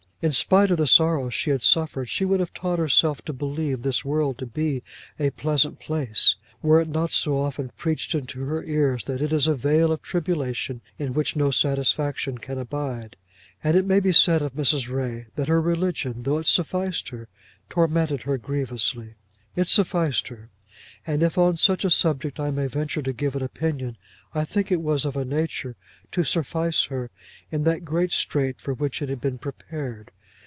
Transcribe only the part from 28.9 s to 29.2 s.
it had